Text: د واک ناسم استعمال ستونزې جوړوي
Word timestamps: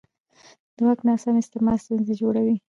د 0.75 0.77
واک 0.85 0.99
ناسم 1.07 1.33
استعمال 1.41 1.77
ستونزې 1.83 2.13
جوړوي 2.21 2.55